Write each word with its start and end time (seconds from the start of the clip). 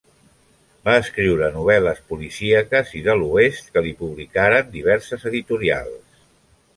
Va 0.87 0.93
escriure 1.01 1.49
novel·les 1.57 1.99
policíaques 2.13 2.93
i 2.99 3.01
de 3.09 3.15
l'oest 3.19 3.69
que 3.75 3.83
li 3.89 3.91
publicaren 3.99 4.73
diverses 4.79 5.27
editorials. 5.33 6.25